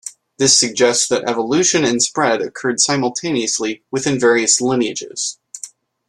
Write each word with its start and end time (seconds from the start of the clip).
This 0.39 0.57
suggests 0.59 1.07
that 1.09 1.29
evolution 1.29 1.85
and 1.85 2.01
spread 2.01 2.41
occurred 2.41 2.79
simultaneously 2.79 3.83
within 3.91 4.19
various 4.19 4.59
lineages. 4.59 5.37